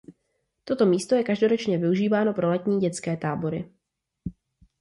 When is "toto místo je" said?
0.63-1.23